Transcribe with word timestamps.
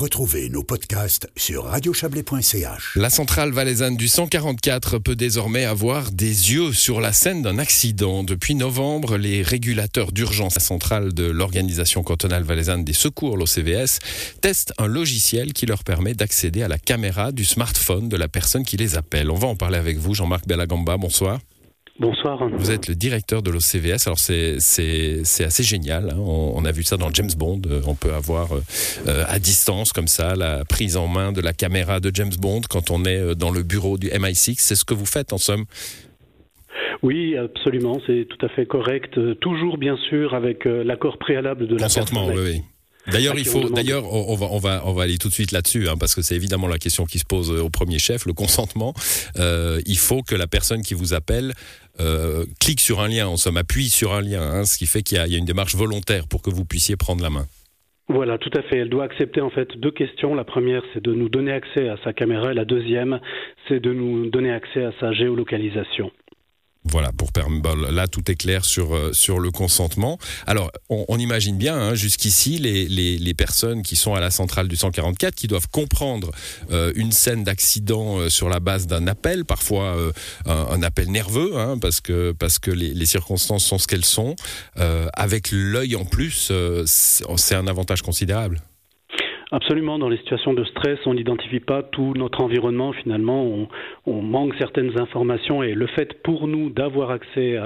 Retrouvez 0.00 0.48
nos 0.48 0.62
podcasts 0.62 1.28
sur 1.36 1.64
radiochablais.ch. 1.64 2.96
La 2.96 3.10
centrale 3.10 3.52
valaisanne 3.52 3.98
du 3.98 4.08
144 4.08 4.96
peut 4.96 5.14
désormais 5.14 5.66
avoir 5.66 6.10
des 6.10 6.54
yeux 6.54 6.72
sur 6.72 7.02
la 7.02 7.12
scène 7.12 7.42
d'un 7.42 7.58
accident. 7.58 8.24
Depuis 8.24 8.54
novembre, 8.54 9.18
les 9.18 9.42
régulateurs 9.42 10.12
d'urgence 10.12 10.58
centrale 10.58 11.12
de 11.12 11.24
l'organisation 11.24 12.02
cantonale 12.02 12.44
valaisanne 12.44 12.82
des 12.82 12.94
secours, 12.94 13.36
l'OCVS, 13.36 13.98
testent 14.40 14.72
un 14.78 14.86
logiciel 14.86 15.52
qui 15.52 15.66
leur 15.66 15.84
permet 15.84 16.14
d'accéder 16.14 16.62
à 16.62 16.68
la 16.68 16.78
caméra 16.78 17.30
du 17.30 17.44
smartphone 17.44 18.08
de 18.08 18.16
la 18.16 18.28
personne 18.28 18.64
qui 18.64 18.78
les 18.78 18.96
appelle. 18.96 19.30
On 19.30 19.36
va 19.36 19.48
en 19.48 19.56
parler 19.56 19.76
avec 19.76 19.98
vous, 19.98 20.14
Jean-Marc 20.14 20.48
Bellagamba. 20.48 20.96
Bonsoir. 20.96 21.40
Bonsoir. 22.00 22.48
Vous 22.48 22.70
êtes 22.70 22.88
le 22.88 22.94
directeur 22.94 23.42
de 23.42 23.50
l'OCVS. 23.50 24.06
Alors 24.06 24.18
c'est 24.18 24.58
c'est 24.58 25.44
assez 25.44 25.62
génial. 25.62 26.08
Hein. 26.08 26.16
On, 26.18 26.64
a 26.64 26.72
vu 26.72 26.82
ça 26.82 26.96
dans 26.96 27.12
James 27.12 27.30
Bond. 27.36 27.60
Euh, 27.66 27.82
on 27.86 27.94
peut 27.94 28.14
avoir 28.14 28.54
euh, 28.54 28.62
euh, 29.06 29.24
à 29.28 29.38
distance 29.38 29.92
comme 29.92 30.06
ça 30.08 30.34
la 30.34 30.64
prise 30.64 30.96
en 30.96 31.08
main 31.08 31.30
de 31.30 31.42
la 31.42 31.52
caméra 31.52 32.00
de 32.00 32.10
James 32.14 32.32
Bond 32.38 32.62
quand 32.70 32.90
on 32.90 33.04
est 33.04 33.34
dans 33.34 33.50
le 33.50 33.62
bureau 33.62 33.98
du 33.98 34.08
MI6. 34.08 34.54
C'est 34.60 34.76
ce 34.76 34.86
que 34.86 34.94
vous 34.94 35.04
faites 35.04 35.34
en 35.34 35.38
somme? 35.38 35.66
Oui, 37.02 37.36
absolument. 37.36 38.00
C'est 38.06 38.26
tout 38.30 38.46
à 38.46 38.48
fait 38.48 38.64
correct. 38.64 39.20
Toujours 39.40 39.76
bien 39.76 39.98
sûr 40.08 40.32
avec 40.32 40.64
l'accord 40.64 41.18
préalable 41.18 41.66
de 41.66 41.76
la 41.76 41.82
Consentement, 41.82 42.28
oui. 42.28 42.40
oui. 42.42 42.62
D'ailleurs, 43.06 43.38
il 43.38 43.46
faut. 43.46 43.68
D'ailleurs, 43.70 44.12
on 44.12 44.34
va, 44.34 44.46
on 44.50 44.58
va, 44.58 44.82
on 44.84 44.92
va 44.92 45.02
aller 45.04 45.18
tout 45.18 45.28
de 45.28 45.32
suite 45.32 45.52
là-dessus, 45.52 45.88
hein, 45.88 45.94
parce 45.98 46.14
que 46.14 46.22
c'est 46.22 46.36
évidemment 46.36 46.66
la 46.66 46.78
question 46.78 47.06
qui 47.06 47.18
se 47.18 47.24
pose 47.24 47.50
au 47.50 47.70
premier 47.70 47.98
chef, 47.98 48.26
le 48.26 48.32
consentement. 48.32 48.94
Euh, 49.38 49.80
il 49.86 49.98
faut 49.98 50.22
que 50.22 50.34
la 50.34 50.46
personne 50.46 50.82
qui 50.82 50.94
vous 50.94 51.14
appelle 51.14 51.54
euh, 52.00 52.44
clique 52.60 52.80
sur 52.80 53.00
un 53.00 53.08
lien, 53.08 53.28
en 53.28 53.36
somme, 53.36 53.56
appuie 53.56 53.90
sur 53.90 54.14
un 54.14 54.22
lien, 54.22 54.42
hein, 54.42 54.64
ce 54.64 54.78
qui 54.78 54.86
fait 54.86 55.02
qu'il 55.02 55.18
y, 55.18 55.30
y, 55.30 55.34
a 55.34 55.38
une 55.38 55.44
démarche 55.44 55.74
volontaire 55.74 56.26
pour 56.26 56.42
que 56.42 56.50
vous 56.50 56.64
puissiez 56.64 56.96
prendre 56.96 57.22
la 57.22 57.30
main. 57.30 57.46
Voilà, 58.08 58.38
tout 58.38 58.50
à 58.54 58.62
fait. 58.62 58.78
Elle 58.78 58.88
doit 58.88 59.04
accepter 59.04 59.40
en 59.40 59.50
fait 59.50 59.76
deux 59.76 59.92
questions. 59.92 60.34
La 60.34 60.42
première, 60.42 60.82
c'est 60.92 61.02
de 61.02 61.14
nous 61.14 61.28
donner 61.28 61.52
accès 61.52 61.88
à 61.88 61.96
sa 62.02 62.12
caméra, 62.12 62.50
et 62.50 62.54
la 62.54 62.64
deuxième, 62.64 63.20
c'est 63.68 63.78
de 63.78 63.92
nous 63.92 64.30
donner 64.30 64.50
accès 64.52 64.84
à 64.84 64.92
sa 64.98 65.12
géolocalisation. 65.12 66.10
Voilà, 66.90 67.12
pour 67.12 67.30
là 67.88 68.08
tout 68.08 68.30
est 68.30 68.34
clair 68.34 68.64
sur 68.64 68.94
euh, 68.94 69.12
sur 69.12 69.38
le 69.38 69.50
consentement. 69.50 70.18
Alors 70.46 70.70
on, 70.88 71.18
imagine 71.18 71.56
bien 71.56 71.76
hein, 71.76 71.94
jusqu'ici 71.94 72.58
les, 72.58 72.88
les, 72.88 73.34
personnes 73.34 73.82
qui 73.82 73.94
sont 73.94 74.14
à 74.14 74.20
la 74.20 74.30
centrale 74.30 74.66
du 74.66 74.76
144 74.76 75.34
qui 75.34 75.46
doivent 75.46 75.68
comprendre 75.68 76.30
euh, 76.70 76.92
une 76.96 77.12
scène 77.12 77.44
d'accident 77.44 78.18
euh, 78.18 78.28
sur 78.28 78.48
la 78.48 78.58
base 78.58 78.86
d'un 78.86 79.06
appel, 79.06 79.44
parfois 79.44 79.96
un, 80.46 80.82
appel 80.82 81.10
nerveux 81.10 81.56
hein, 81.56 81.78
parce 81.78 82.00
que 82.00 82.32
parce 82.32 82.58
que 82.58 82.70
les, 82.70 82.92
les 82.92 83.06
circonstances 83.06 83.64
sont 83.64 83.78
ce 83.78 83.86
qu'elles 83.86 84.04
sont. 84.04 84.34
avec 85.12 85.50
l'œil 85.52 85.96
en 85.96 86.04
plus, 86.04 86.52
c'est 86.86 87.54
un 87.54 87.66
avantage 87.66 88.02
considérable. 88.02 88.60
Absolument, 89.52 89.98
dans 89.98 90.08
les 90.08 90.18
situations 90.18 90.54
de 90.54 90.64
stress, 90.64 90.98
on 91.06 91.14
n'identifie 91.14 91.58
pas 91.58 91.82
tout 91.82 92.14
notre 92.16 92.40
environnement. 92.40 92.92
Finalement, 92.92 93.44
on, 94.06 94.22
manque 94.22 94.54
certaines 94.58 95.00
informations 95.00 95.62
et 95.62 95.74
le 95.74 95.86
fait 95.88 96.22
pour 96.22 96.46
nous 96.46 96.70
d'avoir 96.70 97.10
accès 97.10 97.56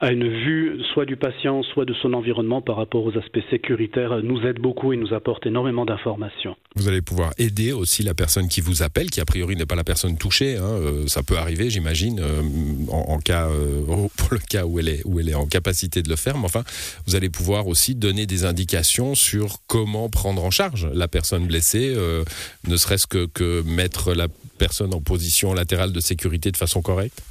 à, 0.00 0.12
une 0.12 0.28
vue 0.28 0.80
soit 0.92 1.06
du 1.06 1.16
patient, 1.16 1.62
soit 1.62 1.84
de 1.86 1.94
son 1.94 2.12
environnement 2.12 2.60
par 2.60 2.76
rapport 2.76 3.04
aux 3.04 3.16
aspects 3.16 3.40
sécuritaires 3.48 4.22
nous 4.22 4.42
aide 4.42 4.58
beaucoup 4.58 4.92
et 4.92 4.96
nous 4.96 5.14
apporte 5.14 5.46
énormément 5.46 5.86
d'informations. 5.86 6.56
Vous 6.76 6.88
allez 6.88 7.00
pouvoir 7.00 7.30
aider 7.38 7.72
aussi 7.72 8.02
la 8.02 8.12
personne 8.12 8.48
qui 8.48 8.60
vous 8.60 8.82
appelle, 8.82 9.08
qui 9.10 9.20
a 9.20 9.24
priori 9.24 9.56
n'est 9.56 9.66
pas 9.66 9.76
la 9.76 9.84
personne 9.84 10.18
touchée. 10.18 10.56
Hein. 10.56 10.62
Euh, 10.64 11.06
ça 11.06 11.22
peut 11.22 11.36
arriver, 11.36 11.70
j'imagine, 11.70 12.20
euh, 12.20 12.42
en, 12.90 13.18
cas 13.18 13.48
euh, 13.48 13.82
pour 14.16 14.28
le 14.32 14.38
cas 14.38 14.66
où 14.66 14.78
elle 14.78 14.88
est 14.88 15.02
où 15.04 15.20
elle 15.20 15.28
est 15.28 15.34
en 15.34 15.46
capacité 15.46 16.02
de 16.02 16.08
le 16.08 16.16
faire. 16.16 16.36
Mais 16.36 16.44
enfin, 16.44 16.64
vous 17.06 17.16
allez 17.16 17.30
pouvoir 17.30 17.66
aussi 17.66 17.94
donner 17.94 18.26
des 18.26 18.44
indications 18.44 19.14
sur 19.14 19.58
comment 19.66 20.10
prendre 20.10 20.44
en 20.44 20.50
charge 20.50 20.88
la 20.92 21.08
personne 21.08 21.29
euh, 21.96 22.24
ne 22.66 22.76
serait-ce 22.76 23.06
que 23.06 23.62
mettre 23.62 24.14
la 24.14 24.28
personne 24.58 24.94
en 24.94 25.00
position 25.00 25.54
latérale 25.54 25.92
de 25.92 26.00
sécurité 26.00 26.50
de 26.50 26.56
façon 26.56 26.82
correcte? 26.82 27.22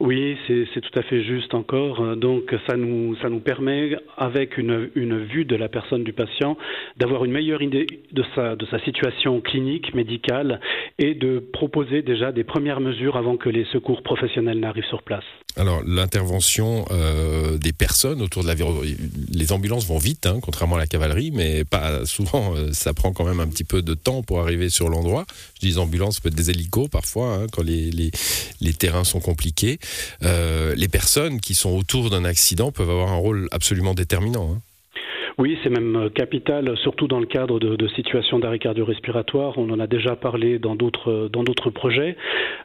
Oui, 0.00 0.36
c'est 0.46 0.80
tout 0.80 0.98
à 0.98 1.02
fait 1.02 1.22
juste 1.22 1.52
encore. 1.54 2.16
Donc 2.16 2.54
ça 2.66 2.76
nous, 2.76 3.16
ça 3.22 3.28
nous 3.28 3.40
permet, 3.40 3.96
avec 4.16 4.56
une, 4.56 4.90
une 4.94 5.24
vue 5.24 5.44
de 5.44 5.56
la 5.56 5.68
personne 5.68 6.04
du 6.04 6.12
patient, 6.12 6.56
d'avoir 6.96 7.24
une 7.24 7.32
meilleure 7.32 7.60
idée 7.60 7.86
de 8.12 8.24
sa, 8.34 8.56
de 8.56 8.66
sa 8.66 8.80
situation 8.80 9.40
clinique, 9.42 9.94
médicale, 9.94 10.60
et 10.98 11.14
de 11.14 11.38
proposer 11.38 12.02
déjà 12.02 12.32
des 12.32 12.44
premières 12.44 12.80
mesures 12.80 13.16
avant 13.16 13.36
que 13.36 13.48
les 13.48 13.64
secours 13.66 14.02
professionnels 14.02 14.58
n'arrivent 14.58 14.84
sur 14.88 15.02
place. 15.02 15.24
Alors 15.56 15.82
l'intervention 15.84 16.84
euh, 16.90 17.58
des 17.58 17.72
personnes 17.72 18.22
autour 18.22 18.42
de 18.42 18.48
la 18.48 18.54
les 19.32 19.52
ambulances 19.52 19.86
vont 19.86 19.98
vite, 19.98 20.26
hein, 20.26 20.38
contrairement 20.42 20.76
à 20.76 20.78
la 20.78 20.86
cavalerie, 20.86 21.30
mais 21.32 21.64
pas 21.64 22.04
souvent. 22.06 22.54
Euh, 22.54 22.72
ça 22.72 22.94
prend 22.94 23.12
quand 23.12 23.24
même 23.24 23.40
un 23.40 23.48
petit 23.48 23.64
peu 23.64 23.82
de 23.82 23.94
temps 23.94 24.22
pour 24.22 24.40
arriver 24.40 24.70
sur 24.70 24.88
l'endroit. 24.88 25.24
Je 25.60 25.68
dis 25.68 25.78
ambulances, 25.78 26.16
ça 26.16 26.20
peut 26.22 26.28
être 26.28 26.34
des 26.34 26.50
hélicos 26.50 26.88
parfois 26.88 27.34
hein, 27.34 27.46
quand 27.52 27.62
les, 27.62 27.90
les, 27.90 28.10
les, 28.60 28.72
terrains 28.72 29.04
sont 29.04 29.20
compliqués. 29.20 29.78
Euh, 30.22 30.74
les 30.74 30.88
personnes 30.88 31.40
qui 31.40 31.54
sont 31.54 31.70
autour 31.70 32.10
d'un 32.10 32.24
accident 32.24 32.72
peuvent 32.72 32.90
avoir 32.90 33.10
un 33.12 33.16
rôle 33.16 33.48
absolument 33.50 33.94
déterminant. 33.94 34.52
Hein. 34.54 34.62
Oui, 35.40 35.58
c'est 35.62 35.70
même 35.70 35.96
euh, 35.96 36.10
capital, 36.10 36.76
surtout 36.76 37.08
dans 37.08 37.18
le 37.18 37.24
cadre 37.24 37.58
de, 37.58 37.74
de 37.74 37.88
situations 37.88 38.38
d'arrêt 38.38 38.58
cardio-respiratoire. 38.58 39.56
On 39.56 39.70
en 39.70 39.80
a 39.80 39.86
déjà 39.86 40.14
parlé 40.14 40.58
dans 40.58 40.74
d'autres 40.74 41.30
dans 41.32 41.42
d'autres 41.42 41.70
projets. 41.70 42.14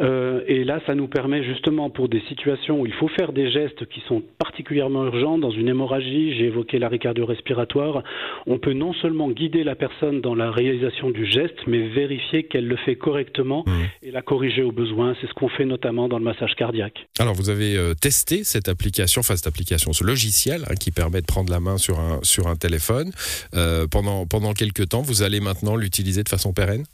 Euh, 0.00 0.42
et 0.46 0.62
là, 0.62 0.80
ça 0.86 0.94
nous 0.94 1.08
permet 1.08 1.42
justement 1.42 1.90
pour 1.90 2.08
des 2.08 2.20
situations 2.28 2.80
où 2.80 2.86
il 2.86 2.92
faut 2.92 3.08
faire 3.08 3.32
des 3.32 3.50
gestes 3.50 3.86
qui 3.86 4.00
sont 4.06 4.22
particulièrement 4.38 5.04
urgents. 5.04 5.36
Dans 5.36 5.50
une 5.50 5.66
hémorragie, 5.66 6.38
j'ai 6.38 6.44
évoqué 6.44 6.78
l'arrêt 6.78 7.00
cardio-respiratoire. 7.00 8.04
On 8.46 8.58
peut 8.58 8.72
non 8.72 8.92
seulement 8.94 9.30
guider 9.30 9.64
la 9.64 9.74
personne 9.74 10.20
dans 10.20 10.36
la 10.36 10.52
réalisation 10.52 11.10
du 11.10 11.26
geste, 11.26 11.58
mais 11.66 11.88
vérifier 11.88 12.44
qu'elle 12.44 12.68
le 12.68 12.76
fait 12.76 12.94
correctement 12.94 13.64
mmh. 13.66 14.06
et 14.06 14.10
la 14.12 14.22
corriger 14.22 14.62
au 14.62 14.70
besoin. 14.70 15.16
C'est 15.20 15.26
ce 15.26 15.34
qu'on 15.34 15.48
fait 15.48 15.64
notamment 15.64 16.06
dans 16.06 16.18
le 16.18 16.24
massage 16.24 16.54
cardiaque. 16.54 17.08
Alors, 17.18 17.34
vous 17.34 17.50
avez 17.50 17.76
euh, 17.76 17.94
testé 17.94 18.44
cette 18.44 18.68
application, 18.68 19.20
enfin 19.20 19.34
cette 19.34 19.48
application, 19.48 19.92
ce 19.92 20.04
logiciel 20.04 20.62
hein, 20.70 20.74
qui 20.78 20.92
permet 20.92 21.20
de 21.20 21.26
prendre 21.26 21.50
la 21.50 21.58
main 21.58 21.76
sur 21.76 21.98
un 21.98 22.20
sur 22.22 22.46
un 22.46 22.59
téléphone 22.60 23.10
euh, 23.54 23.86
pendant, 23.88 24.26
pendant 24.26 24.52
quelques 24.52 24.88
temps. 24.88 25.02
Vous 25.02 25.22
allez 25.22 25.40
maintenant 25.40 25.76
l'utiliser 25.76 26.22
de 26.22 26.28
façon 26.28 26.52
pérenne? 26.52 26.84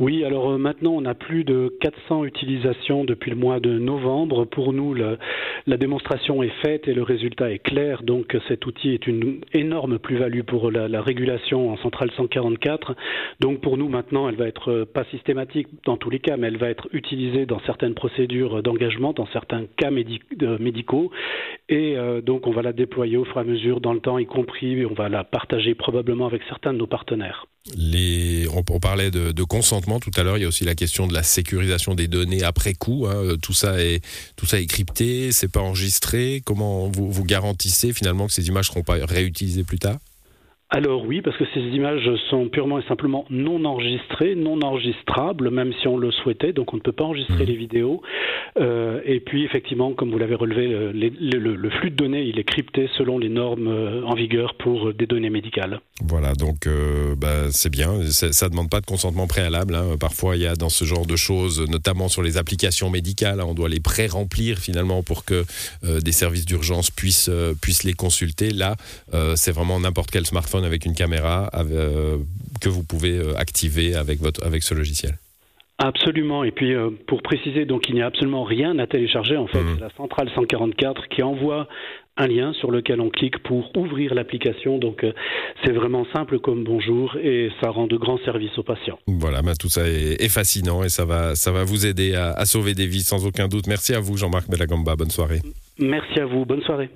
Oui, 0.00 0.24
alors 0.24 0.52
euh, 0.52 0.58
maintenant 0.58 0.92
on 0.92 1.04
a 1.06 1.14
plus 1.14 1.42
de 1.42 1.76
400 1.80 2.24
utilisations 2.24 3.02
depuis 3.04 3.30
le 3.30 3.36
mois 3.36 3.58
de 3.58 3.78
novembre. 3.80 4.44
Pour 4.44 4.72
nous, 4.72 4.94
la 4.94 5.76
démonstration 5.76 6.40
est 6.44 6.54
faite 6.62 6.86
et 6.86 6.94
le 6.94 7.02
résultat 7.02 7.50
est 7.50 7.58
clair. 7.58 8.04
Donc 8.04 8.36
cet 8.46 8.64
outil 8.66 8.90
est 8.90 9.08
une 9.08 9.40
énorme 9.52 9.98
plus-value 9.98 10.42
pour 10.42 10.70
la, 10.70 10.86
la, 10.86 11.02
régulation 11.02 11.72
en 11.72 11.76
centrale 11.78 12.12
144. 12.16 12.94
Donc 13.40 13.60
pour 13.60 13.76
nous 13.76 13.88
maintenant, 13.88 14.28
elle 14.28 14.36
va 14.36 14.46
être 14.46 14.70
euh, 14.70 14.84
pas 14.84 15.02
systématique 15.06 15.66
dans 15.84 15.96
tous 15.96 16.10
les 16.10 16.20
cas, 16.20 16.36
mais 16.36 16.46
elle 16.46 16.58
va 16.58 16.70
être 16.70 16.88
utilisée 16.92 17.44
dans 17.44 17.60
certaines 17.66 17.94
procédures 17.94 18.62
d'engagement, 18.62 19.12
dans 19.12 19.26
certains 19.26 19.64
cas 19.76 19.90
médicaux. 19.90 21.10
Et 21.68 21.96
euh, 21.96 22.20
donc 22.20 22.46
on 22.46 22.52
va 22.52 22.62
la 22.62 22.72
déployer 22.72 23.16
au 23.16 23.24
fur 23.24 23.38
et 23.38 23.40
à 23.40 23.44
mesure 23.44 23.80
dans 23.80 23.94
le 23.94 24.00
temps, 24.00 24.18
y 24.18 24.26
compris, 24.26 24.86
on 24.86 24.94
va 24.94 25.08
la 25.08 25.24
partager 25.24 25.74
probablement 25.74 26.26
avec 26.26 26.42
certains 26.48 26.72
de 26.72 26.78
nos 26.78 26.86
partenaires. 26.86 27.46
On, 27.76 28.80
parlait 28.80 29.10
de, 29.10 29.42
consentement 29.42 30.00
tout 30.00 30.10
à 30.16 30.22
l'heure. 30.22 30.38
Il 30.38 30.42
y 30.42 30.44
a 30.44 30.48
aussi 30.48 30.64
la 30.64 30.74
question 30.74 31.06
de 31.06 31.14
la 31.14 31.22
sécurisation 31.22 31.94
des 31.94 32.08
données 32.08 32.42
après 32.42 32.74
coup. 32.74 33.06
Hein. 33.06 33.36
Tout 33.42 33.52
ça 33.52 33.80
est 33.80 34.02
tout 34.36 34.46
ça 34.46 34.58
est 34.60 34.66
crypté, 34.66 35.32
c'est 35.32 35.48
pas 35.48 35.60
enregistré. 35.60 36.42
Comment 36.44 36.88
vous, 36.88 37.10
vous 37.10 37.24
garantissez 37.24 37.92
finalement 37.92 38.26
que 38.26 38.32
ces 38.32 38.48
images 38.48 38.66
seront 38.66 38.82
pas 38.82 39.04
réutilisées 39.04 39.64
plus 39.64 39.78
tard? 39.78 39.98
Alors 40.70 41.06
oui, 41.06 41.22
parce 41.22 41.36
que 41.38 41.44
ces 41.54 41.60
images 41.60 42.10
sont 42.28 42.48
purement 42.50 42.78
et 42.78 42.82
simplement 42.82 43.24
non 43.30 43.64
enregistrées, 43.64 44.34
non 44.34 44.60
enregistrables, 44.60 45.50
même 45.50 45.72
si 45.80 45.88
on 45.88 45.96
le 45.96 46.10
souhaitait, 46.10 46.52
donc 46.52 46.74
on 46.74 46.76
ne 46.76 46.82
peut 46.82 46.92
pas 46.92 47.04
enregistrer 47.04 47.44
mmh. 47.44 47.48
les 47.48 47.56
vidéos. 47.56 48.02
Euh, 48.58 49.00
et 49.06 49.20
puis 49.20 49.44
effectivement, 49.44 49.94
comme 49.94 50.10
vous 50.10 50.18
l'avez 50.18 50.34
relevé, 50.34 50.66
le, 50.66 50.92
le, 50.92 51.56
le, 51.56 51.70
flux 51.70 51.90
de 51.90 51.96
données, 51.96 52.22
il 52.22 52.38
est 52.38 52.44
crypté 52.44 52.90
selon 52.98 53.18
les 53.18 53.30
normes 53.30 53.68
euh, 53.68 54.02
en 54.04 54.14
vigueur 54.14 54.56
pour 54.56 54.92
des 54.92 55.06
données 55.06 55.30
médicales. 55.30 55.80
Voilà, 56.00 56.34
donc 56.34 56.66
euh, 56.66 57.16
bah, 57.16 57.50
c'est 57.50 57.70
bien, 57.70 58.02
ça 58.10 58.46
ne 58.46 58.50
demande 58.50 58.70
pas 58.70 58.80
de 58.80 58.86
consentement 58.86 59.26
préalable. 59.26 59.74
Hein. 59.74 59.96
Parfois, 59.98 60.36
il 60.36 60.42
y 60.42 60.46
a 60.46 60.54
dans 60.54 60.68
ce 60.68 60.84
genre 60.84 61.06
de 61.06 61.16
choses, 61.16 61.68
notamment 61.68 62.08
sur 62.08 62.22
les 62.22 62.36
applications 62.36 62.88
médicales, 62.88 63.40
hein, 63.40 63.46
on 63.48 63.54
doit 63.54 63.68
les 63.68 63.80
pré-remplir 63.80 64.58
finalement 64.58 65.02
pour 65.02 65.24
que 65.24 65.44
euh, 65.84 66.00
des 66.00 66.12
services 66.12 66.46
d'urgence 66.46 66.90
puissent, 66.90 67.28
euh, 67.28 67.54
puissent 67.60 67.82
les 67.82 67.94
consulter. 67.94 68.50
Là, 68.50 68.76
c'est 69.34 69.52
vraiment 69.52 69.80
n'importe 69.80 70.10
quel 70.10 70.26
smartphone 70.26 70.57
avec 70.64 70.84
une 70.84 70.94
caméra 70.94 71.50
euh, 71.54 72.16
que 72.60 72.68
vous 72.68 72.84
pouvez 72.84 73.18
euh, 73.18 73.36
activer 73.36 73.94
avec, 73.94 74.20
votre, 74.20 74.44
avec 74.44 74.62
ce 74.62 74.74
logiciel. 74.74 75.14
Absolument. 75.78 76.42
Et 76.44 76.50
puis 76.50 76.74
euh, 76.74 76.90
pour 77.06 77.22
préciser, 77.22 77.64
donc 77.64 77.88
il 77.88 77.94
n'y 77.94 78.02
a 78.02 78.06
absolument 78.06 78.44
rien 78.44 78.78
à 78.78 78.86
télécharger. 78.86 79.36
En 79.36 79.46
fait, 79.46 79.60
mmh. 79.60 79.74
c'est 79.74 79.80
la 79.80 79.90
centrale 79.96 80.28
144 80.34 81.08
qui 81.08 81.22
envoie 81.22 81.68
un 82.16 82.26
lien 82.26 82.52
sur 82.54 82.72
lequel 82.72 83.00
on 83.00 83.10
clique 83.10 83.38
pour 83.44 83.70
ouvrir 83.76 84.12
l'application. 84.12 84.78
Donc 84.78 85.06
c'est 85.64 85.70
vraiment 85.70 86.04
simple 86.12 86.40
comme 86.40 86.64
bonjour 86.64 87.16
et 87.16 87.50
ça 87.62 87.70
rend 87.70 87.86
de 87.86 87.96
grands 87.96 88.18
services 88.24 88.58
aux 88.58 88.64
patients. 88.64 88.98
Voilà, 89.06 89.40
bah, 89.40 89.52
tout 89.54 89.68
ça 89.68 89.88
est, 89.88 90.28
fascinant 90.28 90.82
et 90.82 90.88
ça 90.88 91.04
va, 91.04 91.36
ça 91.36 91.52
va 91.52 91.62
vous 91.62 91.86
aider 91.86 92.16
à, 92.16 92.32
à 92.32 92.44
sauver 92.44 92.74
des 92.74 92.86
vies 92.86 93.04
sans 93.04 93.24
aucun 93.24 93.46
doute. 93.46 93.68
Merci 93.68 93.94
à 93.94 94.00
vous 94.00 94.16
Jean-Marc 94.16 94.50
Belagamba. 94.50 94.96
Bonne 94.96 95.10
soirée. 95.10 95.38
Merci 95.78 96.18
à 96.18 96.26
vous. 96.26 96.44
Bonne 96.44 96.62
soirée. 96.62 96.90